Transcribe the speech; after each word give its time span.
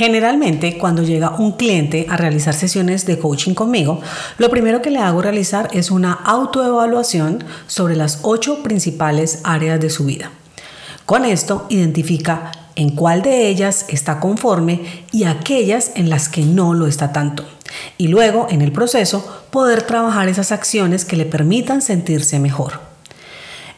Generalmente, 0.00 0.78
cuando 0.78 1.02
llega 1.02 1.36
un 1.36 1.52
cliente 1.52 2.06
a 2.08 2.16
realizar 2.16 2.54
sesiones 2.54 3.04
de 3.04 3.18
coaching 3.18 3.52
conmigo, 3.52 4.00
lo 4.38 4.48
primero 4.48 4.80
que 4.80 4.88
le 4.88 4.98
hago 4.98 5.20
realizar 5.20 5.68
es 5.74 5.90
una 5.90 6.14
autoevaluación 6.14 7.44
sobre 7.66 7.96
las 7.96 8.20
ocho 8.22 8.62
principales 8.62 9.40
áreas 9.44 9.78
de 9.78 9.90
su 9.90 10.06
vida. 10.06 10.30
Con 11.04 11.26
esto, 11.26 11.66
identifica 11.68 12.50
en 12.76 12.92
cuál 12.96 13.20
de 13.20 13.48
ellas 13.48 13.84
está 13.88 14.20
conforme 14.20 15.04
y 15.12 15.24
aquellas 15.24 15.90
en 15.96 16.08
las 16.08 16.30
que 16.30 16.46
no 16.46 16.72
lo 16.72 16.86
está 16.86 17.12
tanto. 17.12 17.44
Y 17.98 18.08
luego, 18.08 18.46
en 18.48 18.62
el 18.62 18.72
proceso, 18.72 19.22
poder 19.50 19.82
trabajar 19.82 20.30
esas 20.30 20.50
acciones 20.50 21.04
que 21.04 21.16
le 21.16 21.26
permitan 21.26 21.82
sentirse 21.82 22.38
mejor. 22.38 22.89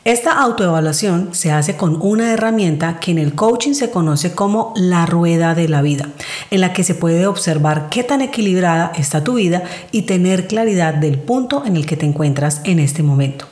Esta 0.05 0.33
autoevaluación 0.33 1.29
se 1.33 1.53
hace 1.53 1.77
con 1.77 1.97
una 2.03 2.33
herramienta 2.33 2.99
que 2.99 3.13
en 3.13 3.19
el 3.19 3.37
coaching 3.37 3.75
se 3.75 3.91
conoce 3.91 4.35
como 4.35 4.75
la 4.75 5.07
rueda 5.07 5.55
de 5.55 5.69
la 5.69 5.81
vida, 5.81 6.09
en 6.51 6.61
la 6.61 6.73
que 6.73 6.83
se 6.83 6.97
puede 6.97 7.29
observar 7.29 7.89
qué 7.89 8.03
tan 8.03 8.21
equilibrada 8.21 8.91
está 8.97 9.23
tu 9.23 9.35
vida 9.35 9.63
y 9.93 10.03
tener 10.03 10.49
claridad 10.49 10.95
del 10.95 11.21
punto 11.21 11.63
en 11.65 11.77
el 11.77 11.87
que 11.87 11.97
te 11.97 12.05
encuentras 12.05 12.63
en 12.65 12.81
este 12.81 13.05
momento. 13.05 13.47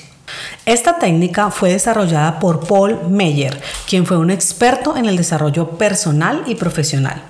Esta 0.67 0.99
técnica 0.99 1.49
fue 1.49 1.71
desarrollada 1.71 2.39
por 2.39 2.67
Paul 2.67 3.09
Meyer, 3.09 3.59
quien 3.89 4.05
fue 4.05 4.17
un 4.17 4.29
experto 4.29 4.97
en 4.97 5.07
el 5.07 5.17
desarrollo 5.17 5.71
personal 5.79 6.43
y 6.45 6.53
profesional. 6.53 7.23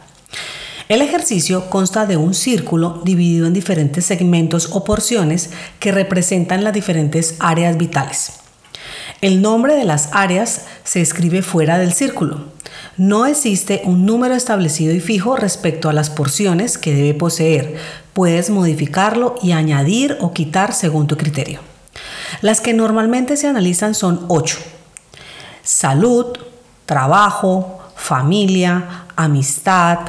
El 0.89 1.01
ejercicio 1.01 1.69
consta 1.69 2.05
de 2.05 2.17
un 2.17 2.33
círculo 2.33 3.01
dividido 3.05 3.47
en 3.47 3.53
diferentes 3.53 4.05
segmentos 4.05 4.69
o 4.73 4.83
porciones 4.83 5.51
que 5.79 5.93
representan 5.93 6.65
las 6.65 6.73
diferentes 6.73 7.37
áreas 7.39 7.77
vitales. 7.77 8.44
El 9.21 9.41
nombre 9.41 9.75
de 9.75 9.85
las 9.85 10.09
áreas 10.11 10.65
se 10.83 11.01
escribe 11.01 11.41
fuera 11.41 11.77
del 11.77 11.93
círculo. 11.93 12.45
No 12.97 13.25
existe 13.25 13.81
un 13.85 14.05
número 14.05 14.35
establecido 14.35 14.93
y 14.93 14.99
fijo 14.99 15.35
respecto 15.35 15.89
a 15.89 15.93
las 15.93 16.09
porciones 16.09 16.77
que 16.77 16.93
debe 16.93 17.13
poseer. 17.13 17.75
Puedes 18.13 18.49
modificarlo 18.49 19.35
y 19.41 19.51
añadir 19.51 20.17
o 20.21 20.33
quitar 20.33 20.73
según 20.73 21.07
tu 21.07 21.17
criterio. 21.17 21.59
Las 22.41 22.61
que 22.61 22.73
normalmente 22.73 23.37
se 23.37 23.47
analizan 23.47 23.95
son 23.95 24.25
ocho. 24.27 24.57
Salud, 25.63 26.37
trabajo, 26.85 27.79
familia, 27.95 29.05
amistad, 29.15 29.99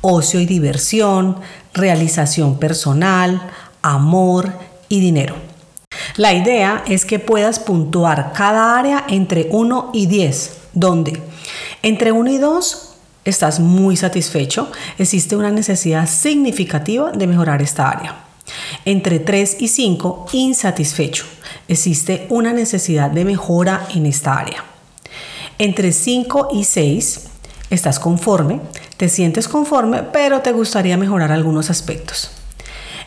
ocio 0.00 0.40
y 0.40 0.46
diversión, 0.46 1.36
realización 1.72 2.58
personal, 2.58 3.40
amor 3.82 4.52
y 4.88 5.00
dinero. 5.00 5.49
La 6.20 6.34
idea 6.34 6.84
es 6.86 7.06
que 7.06 7.18
puedas 7.18 7.58
puntuar 7.58 8.34
cada 8.34 8.78
área 8.78 9.06
entre 9.08 9.48
1 9.50 9.92
y 9.94 10.04
10, 10.04 10.56
donde 10.74 11.18
entre 11.82 12.12
1 12.12 12.30
y 12.30 12.36
2 12.36 12.92
estás 13.24 13.58
muy 13.58 13.96
satisfecho, 13.96 14.70
existe 14.98 15.34
una 15.34 15.50
necesidad 15.50 16.06
significativa 16.06 17.10
de 17.10 17.26
mejorar 17.26 17.62
esta 17.62 17.88
área. 17.88 18.16
Entre 18.84 19.18
3 19.18 19.62
y 19.62 19.68
5, 19.68 20.26
insatisfecho, 20.32 21.24
existe 21.68 22.26
una 22.28 22.52
necesidad 22.52 23.10
de 23.10 23.24
mejora 23.24 23.88
en 23.94 24.04
esta 24.04 24.38
área. 24.38 24.62
Entre 25.56 25.90
5 25.90 26.50
y 26.52 26.64
6, 26.64 27.28
estás 27.70 27.98
conforme, 27.98 28.60
te 28.98 29.08
sientes 29.08 29.48
conforme, 29.48 30.02
pero 30.02 30.40
te 30.40 30.52
gustaría 30.52 30.98
mejorar 30.98 31.32
algunos 31.32 31.70
aspectos. 31.70 32.30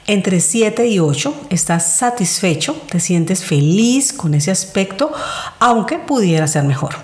Entre 0.05 0.41
7 0.41 0.85
y 0.87 0.99
8 0.99 1.33
estás 1.49 1.93
satisfecho, 1.93 2.75
te 2.89 2.99
sientes 2.99 3.45
feliz 3.45 4.11
con 4.11 4.33
ese 4.33 4.51
aspecto, 4.51 5.13
aunque 5.59 5.97
pudiera 5.97 6.45
ser 6.47 6.65
mejor. 6.65 6.95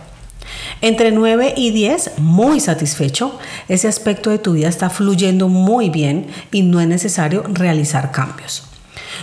Entre 0.82 1.12
9 1.12 1.54
y 1.56 1.72
10, 1.72 2.20
muy 2.20 2.60
satisfecho, 2.60 3.40
ese 3.70 3.88
aspecto 3.88 4.30
de 4.30 4.40
tu 4.40 4.54
vida 4.54 4.68
está 4.68 4.90
fluyendo 4.90 5.48
muy 5.48 5.90
bien 5.90 6.28
y 6.52 6.62
no 6.64 6.82
es 6.82 6.88
necesario 6.88 7.44
realizar 7.48 8.12
cambios. 8.12 8.64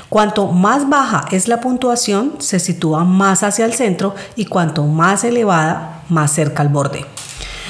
Cuanto 0.09 0.47
más 0.49 0.89
baja 0.89 1.27
es 1.31 1.47
la 1.47 1.61
puntuación, 1.61 2.37
se 2.39 2.61
sitúa 2.61 3.05
más 3.05 3.43
hacia 3.43 3.67
el 3.67 3.75
centro 3.75 4.15
y 4.37 4.47
cuanto 4.47 4.85
más 4.85 5.23
elevada, 5.23 6.03
más 6.09 6.33
cerca 6.33 6.63
al 6.63 6.69
borde. 6.69 7.05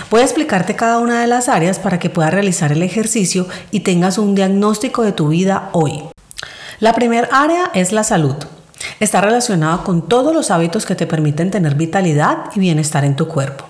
Voy 0.09 0.21
a 0.21 0.25
explicarte 0.25 0.77
cada 0.77 0.99
una 0.99 1.21
de 1.21 1.27
las 1.27 1.49
áreas 1.49 1.81
para 1.81 1.99
que 1.99 2.11
puedas 2.11 2.33
realizar 2.33 2.71
el 2.71 2.83
ejercicio 2.83 3.49
y 3.73 3.81
tengas 3.81 4.19
un 4.19 4.37
diagnóstico 4.37 5.03
de 5.03 5.11
tu 5.11 5.29
vida 5.29 5.71
hoy. 5.73 6.05
La 6.79 6.93
primera 6.93 7.29
área 7.33 7.73
es 7.75 7.91
la 7.91 8.05
salud. 8.05 8.37
Está 9.01 9.21
relacionada 9.21 9.83
con 9.83 10.09
todos 10.09 10.33
los 10.33 10.53
hábitos 10.53 10.87
que 10.87 10.95
te 10.95 11.09
permiten 11.09 11.51
tener 11.51 11.75
vitalidad 11.75 12.51
y 12.55 12.61
bienestar 12.61 13.05
en 13.05 13.17
tu 13.17 13.27
cuerpo. 13.27 13.65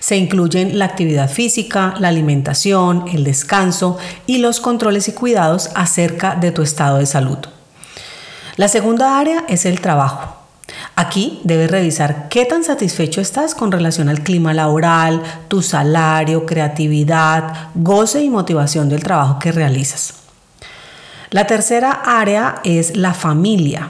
Se 0.00 0.18
incluyen 0.18 0.78
la 0.78 0.84
actividad 0.84 1.30
física, 1.30 1.94
la 1.98 2.08
alimentación, 2.08 3.06
el 3.10 3.24
descanso 3.24 3.96
y 4.26 4.38
los 4.38 4.60
controles 4.60 5.08
y 5.08 5.12
cuidados 5.12 5.70
acerca 5.74 6.34
de 6.34 6.52
tu 6.52 6.60
estado 6.60 6.98
de 6.98 7.06
salud. 7.06 7.38
La 8.56 8.68
segunda 8.68 9.18
área 9.18 9.44
es 9.48 9.64
el 9.64 9.80
trabajo. 9.80 10.39
Aquí 10.96 11.40
debes 11.44 11.70
revisar 11.70 12.28
qué 12.28 12.44
tan 12.44 12.64
satisfecho 12.64 13.20
estás 13.20 13.54
con 13.54 13.72
relación 13.72 14.08
al 14.08 14.22
clima 14.22 14.54
laboral, 14.54 15.22
tu 15.48 15.62
salario, 15.62 16.46
creatividad, 16.46 17.70
goce 17.74 18.22
y 18.22 18.30
motivación 18.30 18.88
del 18.88 19.02
trabajo 19.02 19.38
que 19.38 19.52
realizas. 19.52 20.14
La 21.30 21.46
tercera 21.46 21.92
área 21.92 22.60
es 22.64 22.96
la 22.96 23.14
familia. 23.14 23.88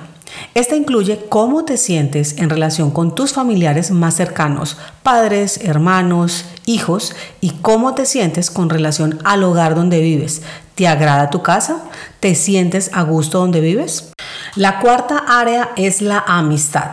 Esta 0.55 0.77
incluye 0.77 1.27
cómo 1.29 1.65
te 1.65 1.77
sientes 1.77 2.37
en 2.39 2.51
relación 2.51 2.91
con 2.91 3.15
tus 3.15 3.33
familiares 3.33 3.91
más 3.91 4.15
cercanos, 4.15 4.77
padres, 5.03 5.61
hermanos, 5.65 6.45
hijos, 6.67 7.15
y 7.41 7.51
cómo 7.51 7.95
te 7.95 8.07
sientes 8.07 8.51
con 8.51 8.71
relación 8.71 9.19
al 9.25 9.43
hogar 9.43 9.75
donde 9.75 10.01
vives. 10.01 10.43
¿Te 10.75 10.87
agrada 10.87 11.31
tu 11.31 11.43
casa? 11.43 11.83
¿Te 12.21 12.35
sientes 12.35 12.91
a 12.93 13.03
gusto 13.03 13.39
donde 13.39 13.61
vives? 13.61 14.13
La 14.57 14.81
cuarta 14.81 15.25
área 15.29 15.71
es 15.77 16.03
la 16.03 16.25
amistad. 16.27 16.91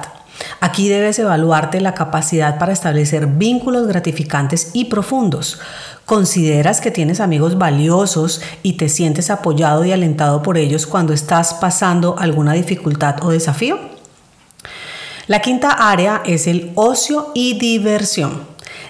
Aquí 0.59 0.89
debes 0.89 1.17
evaluarte 1.17 1.81
la 1.81 1.95
capacidad 1.95 2.59
para 2.59 2.71
establecer 2.71 3.25
vínculos 3.25 3.87
gratificantes 3.87 4.71
y 4.73 4.85
profundos. 4.85 5.59
¿Consideras 6.05 6.81
que 6.81 6.91
tienes 6.91 7.19
amigos 7.19 7.57
valiosos 7.57 8.41
y 8.61 8.73
te 8.73 8.89
sientes 8.89 9.31
apoyado 9.31 9.83
y 9.85 9.91
alentado 9.91 10.43
por 10.43 10.57
ellos 10.59 10.85
cuando 10.85 11.13
estás 11.13 11.55
pasando 11.55 12.15
alguna 12.19 12.53
dificultad 12.53 13.23
o 13.23 13.31
desafío? 13.31 13.79
La 15.25 15.41
quinta 15.41 15.71
área 15.71 16.21
es 16.25 16.45
el 16.45 16.71
ocio 16.75 17.31
y 17.33 17.57
diversión. 17.57 18.41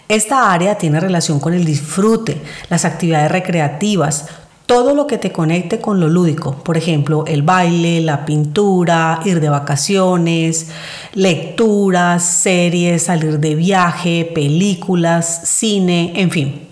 Esta 0.10 0.52
área 0.52 0.78
tiene 0.78 1.00
relación 1.00 1.40
con 1.40 1.54
el 1.54 1.64
disfrute, 1.64 2.42
las 2.70 2.84
actividades 2.84 3.32
recreativas, 3.32 4.28
todo 4.68 4.94
lo 4.94 5.08
que 5.08 5.18
te 5.18 5.32
conecte 5.32 5.80
con 5.80 6.02
lo 6.02 6.10
lúdico, 6.10 6.62
por 6.64 6.76
ejemplo, 6.76 7.24
el 7.26 7.42
baile, 7.42 8.02
la 8.02 8.26
pintura, 8.26 9.22
ir 9.24 9.40
de 9.40 9.48
vacaciones, 9.48 10.68
lecturas, 11.14 12.24
series, 12.24 13.04
salir 13.04 13.40
de 13.40 13.56
viaje, 13.56 14.30
películas, 14.36 15.42
cine, 15.46 16.12
en 16.16 16.32
fin. 16.32 16.68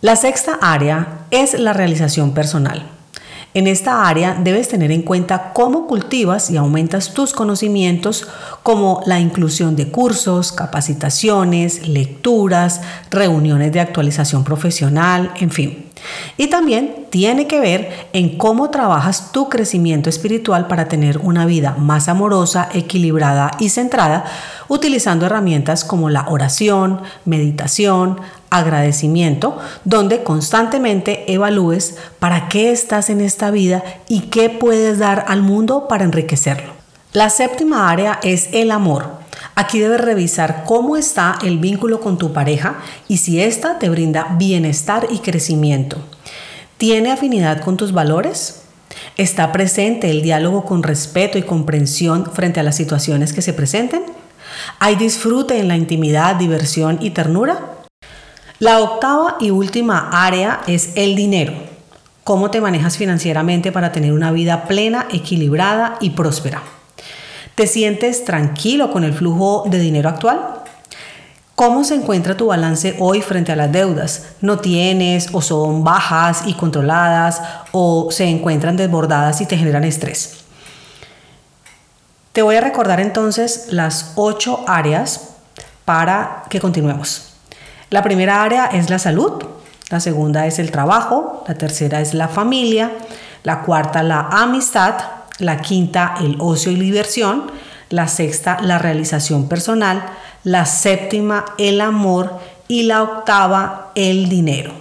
La 0.00 0.16
sexta 0.16 0.58
área 0.62 1.26
es 1.30 1.60
la 1.60 1.74
realización 1.74 2.32
personal. 2.32 2.99
En 3.52 3.66
esta 3.66 4.06
área 4.06 4.34
debes 4.34 4.68
tener 4.68 4.92
en 4.92 5.02
cuenta 5.02 5.52
cómo 5.52 5.88
cultivas 5.88 6.50
y 6.50 6.56
aumentas 6.56 7.14
tus 7.14 7.32
conocimientos 7.32 8.28
como 8.62 9.02
la 9.06 9.18
inclusión 9.18 9.74
de 9.74 9.88
cursos, 9.90 10.52
capacitaciones, 10.52 11.88
lecturas, 11.88 12.80
reuniones 13.10 13.72
de 13.72 13.80
actualización 13.80 14.44
profesional, 14.44 15.32
en 15.40 15.50
fin. 15.50 15.86
Y 16.36 16.46
también 16.46 16.99
tiene 17.10 17.46
que 17.46 17.60
ver 17.60 18.08
en 18.12 18.38
cómo 18.38 18.70
trabajas 18.70 19.32
tu 19.32 19.48
crecimiento 19.48 20.08
espiritual 20.08 20.68
para 20.68 20.86
tener 20.88 21.18
una 21.18 21.44
vida 21.44 21.74
más 21.76 22.08
amorosa, 22.08 22.68
equilibrada 22.72 23.50
y 23.58 23.68
centrada, 23.68 24.24
utilizando 24.68 25.26
herramientas 25.26 25.84
como 25.84 26.08
la 26.08 26.28
oración, 26.28 27.02
meditación, 27.24 28.20
agradecimiento, 28.48 29.58
donde 29.84 30.22
constantemente 30.22 31.32
evalúes 31.32 31.96
para 32.18 32.48
qué 32.48 32.70
estás 32.70 33.10
en 33.10 33.20
esta 33.20 33.50
vida 33.50 33.82
y 34.08 34.22
qué 34.22 34.48
puedes 34.48 34.98
dar 34.98 35.24
al 35.28 35.42
mundo 35.42 35.88
para 35.88 36.04
enriquecerlo. 36.04 36.72
La 37.12 37.28
séptima 37.28 37.90
área 37.90 38.20
es 38.22 38.50
el 38.52 38.70
amor. 38.70 39.18
Aquí 39.56 39.80
debes 39.80 40.00
revisar 40.00 40.62
cómo 40.64 40.96
está 40.96 41.38
el 41.42 41.58
vínculo 41.58 42.00
con 42.00 42.18
tu 42.18 42.32
pareja 42.32 42.76
y 43.08 43.16
si 43.16 43.40
ésta 43.40 43.78
te 43.80 43.88
brinda 43.88 44.36
bienestar 44.38 45.08
y 45.10 45.18
crecimiento. 45.18 45.98
¿Tiene 46.80 47.12
afinidad 47.12 47.60
con 47.60 47.76
tus 47.76 47.92
valores? 47.92 48.62
¿Está 49.18 49.52
presente 49.52 50.08
el 50.08 50.22
diálogo 50.22 50.64
con 50.64 50.82
respeto 50.82 51.36
y 51.36 51.42
comprensión 51.42 52.24
frente 52.32 52.58
a 52.58 52.62
las 52.62 52.74
situaciones 52.74 53.34
que 53.34 53.42
se 53.42 53.52
presenten? 53.52 54.02
¿Hay 54.78 54.96
disfrute 54.96 55.58
en 55.58 55.68
la 55.68 55.76
intimidad, 55.76 56.36
diversión 56.36 56.96
y 57.02 57.10
ternura? 57.10 57.60
La 58.60 58.80
octava 58.80 59.36
y 59.40 59.50
última 59.50 60.08
área 60.26 60.62
es 60.66 60.92
el 60.94 61.16
dinero. 61.16 61.52
¿Cómo 62.24 62.50
te 62.50 62.62
manejas 62.62 62.96
financieramente 62.96 63.72
para 63.72 63.92
tener 63.92 64.14
una 64.14 64.32
vida 64.32 64.66
plena, 64.66 65.06
equilibrada 65.10 65.98
y 66.00 66.08
próspera? 66.08 66.62
¿Te 67.56 67.66
sientes 67.66 68.24
tranquilo 68.24 68.90
con 68.90 69.04
el 69.04 69.12
flujo 69.12 69.64
de 69.68 69.80
dinero 69.80 70.08
actual? 70.08 70.59
¿Cómo 71.60 71.84
se 71.84 71.94
encuentra 71.94 72.38
tu 72.38 72.46
balance 72.46 72.96
hoy 73.00 73.20
frente 73.20 73.52
a 73.52 73.56
las 73.56 73.70
deudas? 73.70 74.28
¿No 74.40 74.60
tienes 74.60 75.28
o 75.34 75.42
son 75.42 75.84
bajas 75.84 76.44
y 76.46 76.54
controladas 76.54 77.42
o 77.72 78.08
se 78.10 78.24
encuentran 78.24 78.78
desbordadas 78.78 79.42
y 79.42 79.46
te 79.46 79.58
generan 79.58 79.84
estrés? 79.84 80.38
Te 82.32 82.40
voy 82.40 82.56
a 82.56 82.62
recordar 82.62 82.98
entonces 82.98 83.66
las 83.72 84.12
ocho 84.14 84.64
áreas 84.66 85.34
para 85.84 86.44
que 86.48 86.60
continuemos. 86.60 87.34
La 87.90 88.02
primera 88.02 88.42
área 88.42 88.64
es 88.64 88.88
la 88.88 88.98
salud, 88.98 89.44
la 89.90 90.00
segunda 90.00 90.46
es 90.46 90.58
el 90.58 90.70
trabajo, 90.70 91.44
la 91.46 91.56
tercera 91.56 92.00
es 92.00 92.14
la 92.14 92.28
familia, 92.28 92.90
la 93.42 93.60
cuarta 93.60 94.02
la 94.02 94.20
amistad, 94.32 94.94
la 95.36 95.58
quinta 95.58 96.14
el 96.20 96.36
ocio 96.40 96.72
y 96.72 96.76
diversión, 96.76 97.52
la 97.90 98.08
sexta 98.08 98.56
la 98.62 98.78
realización 98.78 99.46
personal, 99.46 100.06
la 100.44 100.66
séptima 100.66 101.44
el 101.58 101.80
amor 101.80 102.38
y 102.68 102.84
la 102.84 103.02
octava 103.02 103.92
el 103.94 104.28
dinero. 104.28 104.72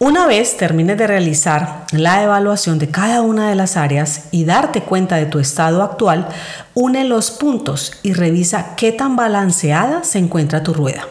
Una 0.00 0.26
vez 0.26 0.56
termines 0.56 0.96
de 0.96 1.08
realizar 1.08 1.84
la 1.90 2.22
evaluación 2.22 2.78
de 2.78 2.88
cada 2.88 3.20
una 3.20 3.48
de 3.48 3.56
las 3.56 3.76
áreas 3.76 4.28
y 4.30 4.44
darte 4.44 4.82
cuenta 4.82 5.16
de 5.16 5.26
tu 5.26 5.40
estado 5.40 5.82
actual, 5.82 6.28
une 6.74 7.02
los 7.02 7.32
puntos 7.32 7.94
y 8.04 8.12
revisa 8.12 8.76
qué 8.76 8.92
tan 8.92 9.16
balanceada 9.16 10.04
se 10.04 10.20
encuentra 10.20 10.62
tu 10.62 10.72
rueda. 10.72 11.08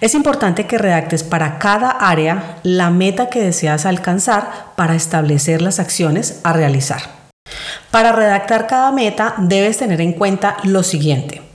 Es 0.00 0.14
importante 0.14 0.68
que 0.68 0.78
redactes 0.78 1.24
para 1.24 1.58
cada 1.58 1.90
área 1.90 2.58
la 2.62 2.90
meta 2.90 3.28
que 3.28 3.42
deseas 3.42 3.84
alcanzar 3.86 4.72
para 4.76 4.94
establecer 4.94 5.60
las 5.60 5.80
acciones 5.80 6.40
a 6.44 6.52
realizar. 6.52 7.02
Para 7.90 8.12
redactar 8.12 8.68
cada 8.68 8.92
meta 8.92 9.34
debes 9.38 9.78
tener 9.78 10.00
en 10.00 10.12
cuenta 10.12 10.56
lo 10.62 10.84
siguiente. 10.84 11.49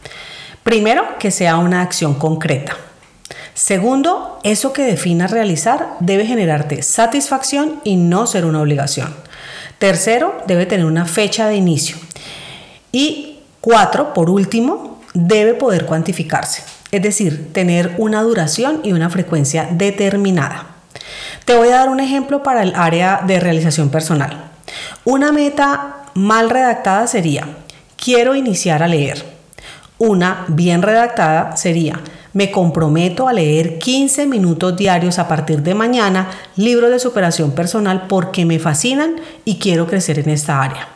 Primero, 0.66 1.20
que 1.20 1.30
sea 1.30 1.58
una 1.58 1.82
acción 1.82 2.16
concreta. 2.16 2.76
Segundo, 3.54 4.40
eso 4.42 4.74
que 4.74 4.82
definas 4.82 5.30
realizar 5.30 5.90
debe 6.00 6.26
generarte 6.26 6.82
satisfacción 6.82 7.82
y 7.84 7.98
no 7.98 8.26
ser 8.26 8.46
una 8.46 8.64
obligación. 8.64 9.16
Tercero, 9.78 10.42
debe 10.48 10.66
tener 10.66 10.88
una 10.88 11.06
fecha 11.06 11.48
de 11.48 11.56
inicio. 11.56 11.98
Y 12.92 13.42
cuatro, 13.62 14.12
por 14.16 14.32
último, 14.32 15.00
debe 15.14 15.54
poder 15.54 15.86
cuantificarse, 15.86 16.64
es 16.90 17.04
decir, 17.04 17.54
tener 17.54 17.94
una 18.00 18.24
duración 18.24 18.82
y 18.84 18.94
una 18.94 19.12
frecuencia 19.12 19.70
determinada. 19.70 20.78
Te 21.46 21.56
voy 21.56 21.68
a 21.68 21.78
dar 21.78 21.90
un 21.90 22.00
ejemplo 22.00 22.42
para 22.42 22.64
el 22.64 22.74
área 22.74 23.22
de 23.28 23.40
realización 23.40 23.90
personal. 23.90 24.50
Una 25.04 25.32
meta 25.32 26.08
mal 26.16 26.50
redactada 26.50 27.06
sería, 27.06 27.50
quiero 28.04 28.34
iniciar 28.34 28.82
a 28.82 28.88
leer. 28.88 29.35
Una 29.98 30.44
bien 30.50 30.82
redactada 30.82 31.56
sería, 31.56 32.02
me 32.34 32.52
comprometo 32.52 33.30
a 33.30 33.34
leer 33.34 33.80
15 33.80 34.28
minutos 34.28 34.76
diarios 34.76 35.20
a 35.20 35.28
partir 35.30 35.62
de 35.62 35.74
mañana 35.74 36.32
libros 36.58 36.92
de 36.92 37.00
superación 37.00 37.52
personal 37.52 38.08
porque 38.10 38.44
me 38.44 38.60
fascinan 38.60 39.16
y 39.46 39.56
quiero 39.58 39.88
crecer 39.88 40.20
en 40.20 40.30
esta 40.30 40.62
área. 40.62 40.90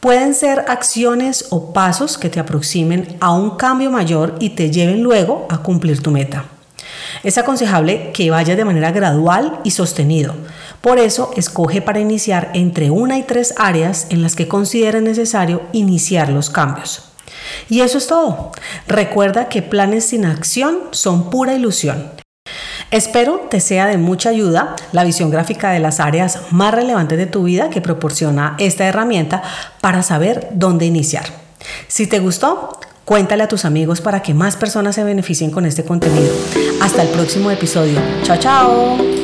Pueden 0.00 0.34
ser 0.34 0.66
acciones 0.68 1.46
o 1.48 1.72
pasos 1.72 2.18
que 2.18 2.28
te 2.28 2.38
aproximen 2.38 3.16
a 3.20 3.32
un 3.32 3.56
cambio 3.56 3.90
mayor 3.90 4.34
y 4.40 4.50
te 4.50 4.70
lleven 4.70 5.02
luego 5.02 5.46
a 5.48 5.62
cumplir 5.62 6.02
tu 6.02 6.10
meta. 6.10 6.44
Es 7.22 7.38
aconsejable 7.38 8.10
que 8.12 8.30
vayas 8.30 8.58
de 8.58 8.66
manera 8.66 8.90
gradual 8.90 9.60
y 9.64 9.70
sostenido. 9.70 10.34
Por 10.82 10.98
eso, 10.98 11.30
escoge 11.36 11.80
para 11.80 12.00
iniciar 12.00 12.50
entre 12.52 12.90
una 12.90 13.16
y 13.16 13.22
tres 13.22 13.54
áreas 13.56 14.08
en 14.10 14.20
las 14.20 14.34
que 14.34 14.48
consideres 14.48 15.02
necesario 15.02 15.62
iniciar 15.72 16.28
los 16.28 16.50
cambios. 16.50 17.11
Y 17.68 17.80
eso 17.80 17.98
es 17.98 18.06
todo. 18.06 18.52
Recuerda 18.86 19.48
que 19.48 19.62
planes 19.62 20.06
sin 20.06 20.24
acción 20.24 20.78
son 20.90 21.30
pura 21.30 21.54
ilusión. 21.54 22.10
Espero 22.90 23.46
te 23.48 23.60
sea 23.60 23.86
de 23.86 23.96
mucha 23.96 24.28
ayuda 24.28 24.76
la 24.92 25.04
visión 25.04 25.30
gráfica 25.30 25.70
de 25.70 25.78
las 25.78 25.98
áreas 25.98 26.40
más 26.50 26.74
relevantes 26.74 27.16
de 27.16 27.26
tu 27.26 27.44
vida 27.44 27.70
que 27.70 27.80
proporciona 27.80 28.54
esta 28.58 28.84
herramienta 28.84 29.42
para 29.80 30.02
saber 30.02 30.48
dónde 30.52 30.84
iniciar. 30.84 31.24
Si 31.88 32.06
te 32.06 32.18
gustó, 32.18 32.78
cuéntale 33.06 33.44
a 33.44 33.48
tus 33.48 33.64
amigos 33.64 34.02
para 34.02 34.20
que 34.20 34.34
más 34.34 34.56
personas 34.56 34.94
se 34.94 35.04
beneficien 35.04 35.50
con 35.50 35.64
este 35.64 35.84
contenido. 35.84 36.34
Hasta 36.82 37.02
el 37.02 37.08
próximo 37.08 37.50
episodio. 37.50 37.98
Chao, 38.24 38.36
chao. 38.36 39.21